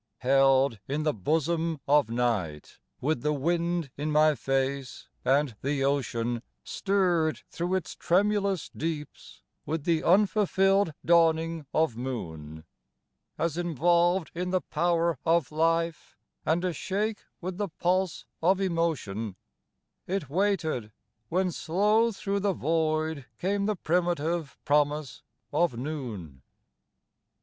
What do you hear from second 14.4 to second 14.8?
the